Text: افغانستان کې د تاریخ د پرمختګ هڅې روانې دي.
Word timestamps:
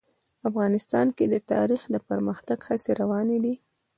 افغانستان 0.49 1.07
کې 1.17 1.25
د 1.33 1.35
تاریخ 1.51 1.81
د 1.89 1.95
پرمختګ 2.09 2.59
هڅې 2.67 2.91
روانې 3.01 3.37
دي. 3.43 3.55